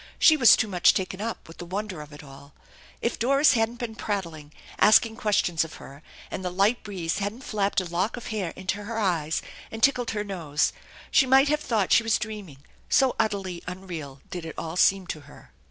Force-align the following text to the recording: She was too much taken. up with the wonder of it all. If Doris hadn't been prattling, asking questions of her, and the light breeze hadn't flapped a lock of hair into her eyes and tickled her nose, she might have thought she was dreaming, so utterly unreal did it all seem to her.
She 0.17 0.35
was 0.35 0.55
too 0.57 0.67
much 0.67 0.95
taken. 0.95 1.21
up 1.21 1.47
with 1.47 1.59
the 1.59 1.65
wonder 1.67 2.01
of 2.01 2.11
it 2.11 2.23
all. 2.23 2.53
If 3.03 3.19
Doris 3.19 3.53
hadn't 3.53 3.75
been 3.75 3.93
prattling, 3.93 4.51
asking 4.79 5.15
questions 5.17 5.63
of 5.63 5.75
her, 5.75 6.01
and 6.31 6.43
the 6.43 6.49
light 6.49 6.81
breeze 6.81 7.19
hadn't 7.19 7.43
flapped 7.43 7.79
a 7.79 7.85
lock 7.85 8.17
of 8.17 8.29
hair 8.29 8.51
into 8.55 8.85
her 8.85 8.97
eyes 8.97 9.43
and 9.69 9.83
tickled 9.83 10.09
her 10.09 10.23
nose, 10.23 10.73
she 11.11 11.27
might 11.27 11.49
have 11.49 11.61
thought 11.61 11.91
she 11.93 12.01
was 12.01 12.17
dreaming, 12.17 12.65
so 12.89 13.15
utterly 13.19 13.61
unreal 13.67 14.21
did 14.31 14.43
it 14.43 14.55
all 14.57 14.75
seem 14.75 15.05
to 15.05 15.19
her. 15.29 15.51